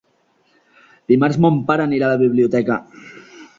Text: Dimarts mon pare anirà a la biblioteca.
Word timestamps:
Dimarts 1.13 1.37
mon 1.45 1.61
pare 1.69 1.87
anirà 1.91 2.09
a 2.09 2.11
la 2.17 2.23
biblioteca. 2.25 2.81